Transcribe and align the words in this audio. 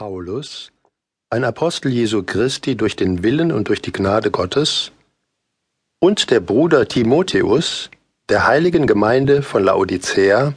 Paulus, 0.00 0.72
ein 1.28 1.44
Apostel 1.44 1.92
Jesu 1.92 2.22
Christi 2.22 2.74
durch 2.74 2.96
den 2.96 3.22
Willen 3.22 3.52
und 3.52 3.68
durch 3.68 3.82
die 3.82 3.92
Gnade 3.92 4.30
Gottes, 4.30 4.92
und 5.98 6.30
der 6.30 6.40
Bruder 6.40 6.88
Timotheus, 6.88 7.90
der 8.30 8.46
heiligen 8.46 8.86
Gemeinde 8.86 9.42
von 9.42 9.62
Laodicea 9.62 10.54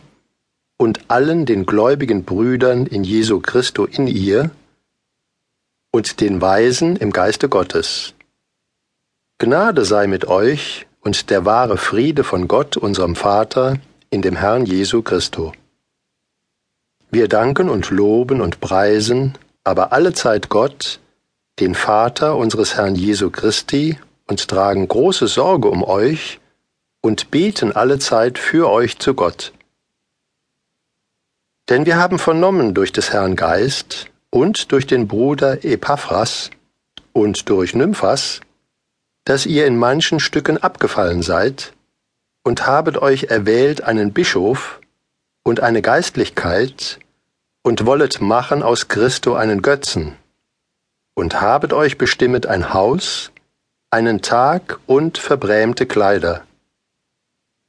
und 0.78 1.02
allen 1.10 1.46
den 1.46 1.66
gläubigen 1.66 2.24
Brüdern 2.24 2.86
in 2.86 3.04
Jesu 3.04 3.42
Christo 3.42 3.84
in 3.84 4.08
ihr 4.08 4.50
und 5.92 6.22
den 6.22 6.40
Weisen 6.40 6.96
im 6.96 7.12
Geiste 7.12 7.50
Gottes. 7.50 8.14
Gnade 9.40 9.84
sei 9.84 10.08
mit 10.08 10.24
euch 10.26 10.88
und 11.02 11.30
der 11.30 11.44
wahre 11.44 11.76
Friede 11.76 12.24
von 12.24 12.48
Gott, 12.48 12.78
unserem 12.78 13.18
Vater, 13.18 13.78
in 14.10 14.22
dem 14.22 14.38
Herrn 14.38 14.66
Jesu 14.66 15.02
Christo. 15.02 15.52
Wir 17.14 17.28
danken 17.28 17.70
und 17.70 17.92
loben 17.92 18.42
und 18.42 18.60
preisen 18.60 19.38
aber 19.64 19.94
allezeit 19.94 20.50
Gott, 20.50 21.00
den 21.60 21.76
Vater 21.76 22.36
unseres 22.36 22.76
Herrn 22.76 22.96
Jesu 22.96 23.30
Christi, 23.30 24.00
und 24.26 24.48
tragen 24.48 24.88
große 24.88 25.28
Sorge 25.28 25.70
um 25.70 25.84
euch 25.84 26.40
und 27.02 27.30
beten 27.30 27.72
allezeit 27.72 28.40
für 28.40 28.68
euch 28.68 28.98
zu 28.98 29.14
Gott. 29.14 29.54
Denn 31.70 31.86
wir 31.86 31.98
haben 31.98 32.18
vernommen 32.18 32.74
durch 32.74 32.92
des 32.92 33.14
Herrn 33.14 33.36
Geist 33.36 34.08
und 34.32 34.72
durch 34.72 34.88
den 34.88 35.08
Bruder 35.08 35.64
Epaphras 35.64 36.50
und 37.12 37.48
durch 37.48 37.76
Nymphas, 37.76 38.42
dass 39.24 39.46
ihr 39.46 39.68
in 39.68 39.78
manchen 39.78 40.20
Stücken 40.20 40.58
abgefallen 40.58 41.22
seid 41.22 41.74
und 42.44 42.66
habet 42.66 42.98
euch 42.98 43.26
erwählt 43.26 43.84
einen 43.84 44.14
Bischof 44.14 44.80
und 45.44 45.60
eine 45.60 45.84
Geistlichkeit 45.84 47.00
und 47.64 47.86
wollet 47.86 48.20
machen 48.22 48.62
aus 48.62 48.90
Christo 48.90 49.36
einen 49.36 49.62
Götzen, 49.62 50.16
und 51.16 51.42
habet 51.42 51.74
euch 51.74 51.98
bestimmet 51.98 52.46
ein 52.46 52.74
Haus, 52.74 53.32
einen 53.90 54.22
Tag 54.22 54.80
und 54.86 55.18
verbrämte 55.18 55.86
Kleider. 55.86 56.44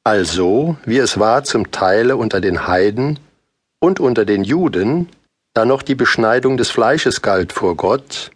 Also, 0.02 0.77
wie 0.84 0.98
es 0.98 1.19
war 1.19 1.44
zum 1.44 1.70
Teile 1.70 2.16
unter 2.16 2.41
den 2.41 2.66
Heiden 2.66 3.19
und 3.78 4.00
unter 4.00 4.24
den 4.24 4.42
Juden, 4.44 5.08
da 5.54 5.64
noch 5.64 5.82
die 5.82 5.94
Beschneidung 5.94 6.56
des 6.56 6.70
Fleisches 6.70 7.22
galt 7.22 7.52
vor 7.52 7.76
Gott, 7.76 8.32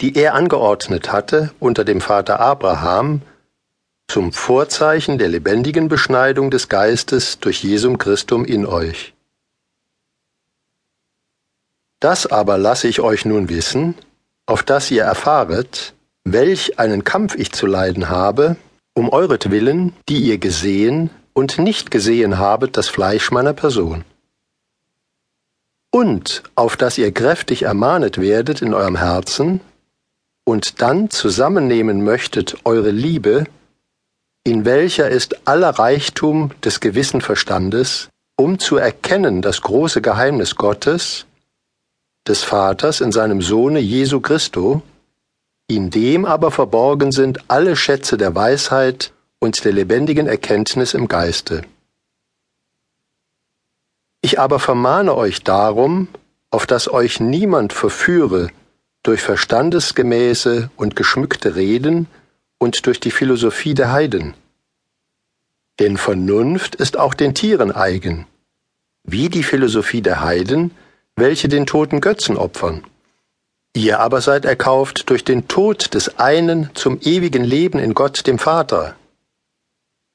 die 0.00 0.16
er 0.16 0.34
angeordnet 0.34 1.12
hatte 1.12 1.52
unter 1.60 1.84
dem 1.84 2.00
Vater 2.00 2.40
Abraham, 2.40 3.22
zum 4.08 4.32
Vorzeichen 4.32 5.18
der 5.18 5.28
lebendigen 5.28 5.88
Beschneidung 5.88 6.50
des 6.50 6.68
Geistes 6.68 7.38
durch 7.40 7.62
Jesum 7.62 7.98
Christum 7.98 8.44
in 8.44 8.64
euch 8.64 9.15
das 12.06 12.24
aber 12.24 12.56
lasse 12.56 12.86
ich 12.86 13.00
euch 13.00 13.24
nun 13.24 13.48
wissen, 13.48 13.96
auf 14.46 14.62
dass 14.62 14.92
ihr 14.92 15.02
erfahret, 15.02 15.92
welch 16.22 16.78
einen 16.78 17.02
Kampf 17.02 17.34
ich 17.34 17.50
zu 17.50 17.66
leiden 17.66 18.08
habe, 18.08 18.54
um 18.94 19.08
euretwillen, 19.08 19.92
die 20.08 20.20
ihr 20.20 20.38
gesehen 20.38 21.10
und 21.32 21.58
nicht 21.58 21.90
gesehen 21.90 22.38
habet 22.38 22.76
das 22.76 22.86
Fleisch 22.86 23.32
meiner 23.32 23.54
Person. 23.54 24.04
Und 25.90 26.44
auf 26.54 26.76
dass 26.76 26.96
ihr 26.96 27.10
kräftig 27.10 27.64
ermahnet 27.64 28.20
werdet 28.20 28.62
in 28.62 28.72
eurem 28.72 28.94
Herzen 28.94 29.60
und 30.44 30.80
dann 30.80 31.10
zusammennehmen 31.10 32.04
möchtet 32.04 32.56
eure 32.62 32.92
Liebe, 32.92 33.46
in 34.44 34.64
welcher 34.64 35.08
ist 35.08 35.48
aller 35.48 35.70
Reichtum 35.70 36.52
des 36.62 36.78
gewissen 36.78 37.20
Verstandes, 37.20 38.10
um 38.36 38.60
zu 38.60 38.76
erkennen 38.76 39.42
das 39.42 39.60
große 39.60 40.00
Geheimnis 40.00 40.54
Gottes, 40.54 41.26
des 42.26 42.42
Vaters 42.42 43.00
in 43.00 43.12
seinem 43.12 43.40
Sohne 43.40 43.78
Jesu 43.78 44.20
Christo, 44.20 44.82
in 45.68 45.90
dem 45.90 46.24
aber 46.24 46.50
verborgen 46.50 47.12
sind 47.12 47.50
alle 47.50 47.76
Schätze 47.76 48.16
der 48.16 48.34
Weisheit 48.34 49.12
und 49.38 49.64
der 49.64 49.72
lebendigen 49.72 50.26
Erkenntnis 50.26 50.94
im 50.94 51.08
Geiste. 51.08 51.62
Ich 54.22 54.40
aber 54.40 54.58
vermahne 54.58 55.14
euch 55.14 55.42
darum, 55.42 56.08
auf 56.50 56.66
dass 56.66 56.90
euch 56.90 57.20
niemand 57.20 57.72
verführe 57.72 58.48
durch 59.02 59.22
verstandesgemäße 59.22 60.70
und 60.76 60.96
geschmückte 60.96 61.54
Reden 61.54 62.08
und 62.58 62.86
durch 62.86 62.98
die 62.98 63.10
Philosophie 63.10 63.74
der 63.74 63.92
Heiden. 63.92 64.34
Denn 65.78 65.96
Vernunft 65.96 66.74
ist 66.74 66.98
auch 66.98 67.14
den 67.14 67.34
Tieren 67.34 67.70
eigen, 67.70 68.26
wie 69.04 69.28
die 69.28 69.42
Philosophie 69.42 70.02
der 70.02 70.22
Heiden, 70.22 70.72
welche 71.16 71.48
den 71.48 71.66
toten 71.66 72.00
Götzen 72.00 72.36
opfern. 72.36 72.84
Ihr 73.74 74.00
aber 74.00 74.20
seid 74.20 74.44
erkauft 74.44 75.10
durch 75.10 75.24
den 75.24 75.48
Tod 75.48 75.94
des 75.94 76.18
einen 76.18 76.70
zum 76.74 76.98
ewigen 77.02 77.44
Leben 77.44 77.78
in 77.78 77.94
Gott 77.94 78.26
dem 78.26 78.38
Vater. 78.38 78.96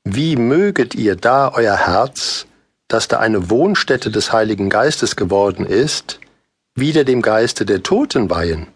Wie 0.03 0.35
möget 0.35 0.95
ihr 0.95 1.16
da 1.16 1.51
euer 1.53 1.75
Herz, 1.75 2.47
das 2.88 3.07
da 3.07 3.19
eine 3.19 3.50
Wohnstätte 3.50 4.09
des 4.09 4.31
Heiligen 4.31 4.69
Geistes 4.69 5.16
geworden 5.16 5.66
ist, 5.66 6.19
wieder 6.73 7.03
dem 7.03 7.22
Geiste 7.22 7.66
der 7.66 7.84
Toten 7.84 8.29
weihen? 8.29 8.67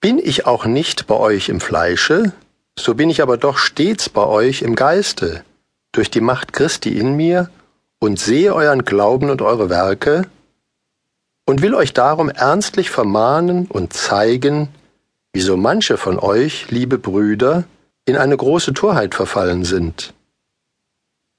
Bin 0.00 0.18
ich 0.18 0.46
auch 0.46 0.64
nicht 0.64 1.06
bei 1.06 1.16
euch 1.16 1.48
im 1.48 1.60
Fleische, 1.60 2.32
so 2.78 2.94
bin 2.94 3.10
ich 3.10 3.22
aber 3.22 3.36
doch 3.36 3.58
stets 3.58 4.08
bei 4.08 4.24
euch 4.24 4.62
im 4.62 4.74
Geiste, 4.74 5.44
durch 5.92 6.10
die 6.10 6.22
Macht 6.22 6.52
Christi 6.52 6.98
in 6.98 7.14
mir 7.14 7.50
und 8.02 8.18
sehe 8.18 8.52
euren 8.52 8.84
Glauben 8.84 9.30
und 9.30 9.42
eure 9.42 9.70
Werke 9.70 10.26
und 11.46 11.62
will 11.62 11.72
euch 11.72 11.92
darum 11.92 12.30
ernstlich 12.30 12.90
vermahnen 12.90 13.66
und 13.68 13.92
zeigen, 13.92 14.70
wie 15.32 15.40
so 15.40 15.56
manche 15.56 15.96
von 15.96 16.18
euch, 16.18 16.68
liebe 16.68 16.98
Brüder, 16.98 17.62
in 18.04 18.16
eine 18.16 18.36
große 18.36 18.74
Torheit 18.74 19.14
verfallen 19.14 19.64
sind. 19.64 20.14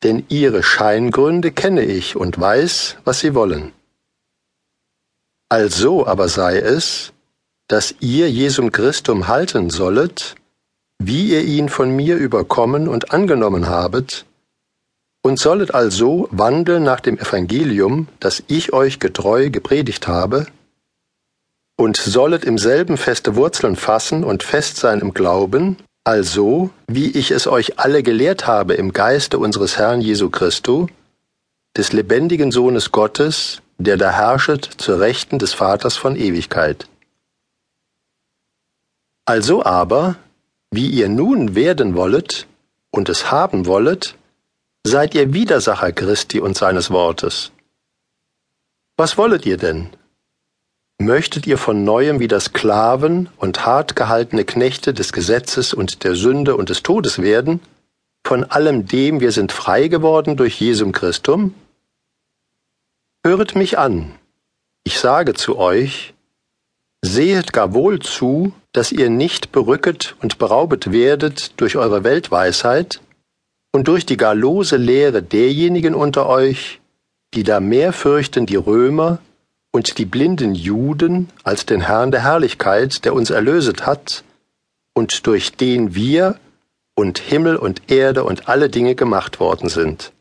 Denn 0.03 0.23
ihre 0.29 0.63
Scheingründe 0.63 1.51
kenne 1.51 1.83
ich 1.83 2.15
und 2.15 2.39
weiß, 2.39 2.95
was 3.03 3.19
sie 3.19 3.35
wollen. 3.35 3.73
Also 5.49 6.07
aber 6.07 6.29
sei 6.29 6.59
es, 6.59 7.11
dass 7.67 7.93
ihr 7.99 8.31
Jesum 8.31 8.71
Christum 8.71 9.27
halten 9.27 9.69
sollet, 9.69 10.35
wie 10.97 11.31
ihr 11.31 11.41
ihn 11.43 11.67
von 11.67 11.93
mir 11.93 12.15
überkommen 12.15 12.87
und 12.87 13.11
angenommen 13.11 13.67
habet, 13.67 14.25
und 15.23 15.39
sollet 15.39 15.73
also 15.73 16.27
wandeln 16.31 16.83
nach 16.83 16.99
dem 16.99 17.17
Evangelium, 17.17 18.07
das 18.19 18.43
ich 18.47 18.73
euch 18.73 18.99
getreu 18.99 19.49
gepredigt 19.49 20.07
habe, 20.07 20.45
und 21.75 21.97
sollet 21.97 22.43
im 22.43 22.59
selben 22.59 22.97
feste 22.97 23.35
Wurzeln 23.35 23.75
fassen 23.75 24.23
und 24.23 24.43
fest 24.43 24.77
sein 24.77 24.99
im 24.99 25.13
Glauben, 25.13 25.77
also 26.03 26.69
wie 26.87 27.09
ich 27.11 27.31
es 27.31 27.47
euch 27.47 27.79
alle 27.79 28.03
gelehrt 28.03 28.45
habe 28.45 28.75
im 28.75 28.93
Geiste 28.93 29.39
unseres 29.39 29.77
Herrn 29.77 30.01
Jesu 30.01 30.29
Christo, 30.29 30.87
des 31.75 31.93
lebendigen 31.93 32.51
Sohnes 32.51 32.91
Gottes, 32.91 33.61
der 33.77 33.97
da 33.97 34.11
herrschet 34.11 34.65
zur 34.77 34.99
Rechten 34.99 35.39
des 35.39 35.53
Vaters 35.53 35.95
von 35.97 36.15
Ewigkeit. 36.15 36.87
Also 39.25 39.63
aber, 39.63 40.15
wie 40.69 40.87
ihr 40.87 41.07
nun 41.07 41.55
werden 41.55 41.95
wollet 41.95 42.45
und 42.91 43.09
es 43.09 43.31
haben 43.31 43.65
wollet, 43.65 44.15
seid 44.85 45.15
ihr 45.15 45.33
Widersacher 45.33 45.93
Christi 45.93 46.41
und 46.41 46.57
seines 46.57 46.91
Wortes. 46.91 47.51
Was 48.97 49.17
wollet 49.17 49.45
ihr 49.45 49.57
denn? 49.57 49.89
Möchtet 50.99 51.47
ihr 51.47 51.57
von 51.57 51.83
neuem 51.83 52.19
wieder 52.19 52.39
Sklaven 52.39 53.29
und 53.37 53.65
hart 53.65 53.95
gehaltene 53.95 54.45
Knechte 54.45 54.93
des 54.93 55.13
Gesetzes 55.13 55.73
und 55.73 56.03
der 56.03 56.15
Sünde 56.15 56.55
und 56.55 56.69
des 56.69 56.83
Todes 56.83 57.19
werden? 57.21 57.61
Von 58.25 58.43
allem 58.43 58.85
dem 58.85 59.19
wir 59.19 59.31
sind 59.31 59.51
frei 59.51 59.87
geworden 59.87 60.37
durch 60.37 60.59
Jesum 60.59 60.91
Christum? 60.91 61.53
Höret 63.25 63.55
mich 63.55 63.77
an. 63.77 64.13
Ich 64.83 64.99
sage 64.99 65.33
zu 65.33 65.57
euch, 65.57 66.13
sehet 67.01 67.53
gar 67.53 67.73
wohl 67.73 67.99
zu, 67.99 68.53
dass 68.73 68.91
ihr 68.91 69.09
nicht 69.09 69.51
berücket 69.51 70.15
und 70.21 70.37
beraubet 70.37 70.91
werdet 70.91 71.59
durch 71.59 71.77
eure 71.77 72.03
Weltweisheit, 72.03 73.01
und 73.73 73.87
durch 73.87 74.05
die 74.05 74.17
gar 74.17 74.35
lose 74.35 74.77
Lehre 74.77 75.21
derjenigen 75.21 75.95
unter 75.95 76.27
euch, 76.27 76.79
die 77.33 77.43
da 77.43 77.59
mehr 77.59 77.91
fürchten 77.91 78.45
die 78.45 78.55
Römer 78.55 79.17
und 79.71 79.97
die 79.97 80.05
blinden 80.05 80.53
Juden 80.53 81.29
als 81.43 81.65
den 81.65 81.81
Herrn 81.81 82.11
der 82.11 82.23
Herrlichkeit, 82.23 83.03
der 83.03 83.13
uns 83.13 83.31
erlöset 83.31 83.85
hat, 83.85 84.23
und 84.93 85.25
durch 85.25 85.53
den 85.53 85.95
wir 85.95 86.39
und 86.95 87.17
Himmel 87.17 87.55
und 87.55 87.91
Erde 87.91 88.23
und 88.23 88.47
alle 88.47 88.69
Dinge 88.69 88.93
gemacht 88.93 89.39
worden 89.39 89.67
sind. 89.67 90.13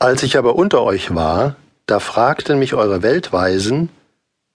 Als 0.00 0.24
ich 0.24 0.36
aber 0.36 0.56
unter 0.56 0.82
euch 0.82 1.14
war, 1.14 1.54
da 1.86 2.00
fragten 2.00 2.58
mich 2.58 2.74
eure 2.74 3.02
Weltweisen, 3.02 3.88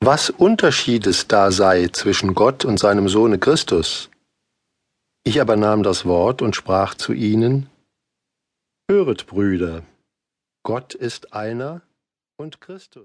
was 0.01 0.29
Unterschiedes 0.29 1.27
da 1.27 1.51
sei 1.51 1.87
zwischen 1.93 2.33
Gott 2.33 2.65
und 2.65 2.77
seinem 2.77 3.07
Sohne 3.07 3.39
Christus, 3.39 4.09
ich 5.23 5.39
aber 5.41 5.55
nahm 5.55 5.83
das 5.83 6.05
Wort 6.05 6.41
und 6.41 6.55
sprach 6.55 6.95
zu 6.95 7.13
ihnen, 7.13 7.69
Höret, 8.89 9.27
Brüder, 9.27 9.83
Gott 10.63 10.93
ist 10.93 11.33
einer 11.33 11.81
und 12.37 12.61
Christus. 12.61 12.99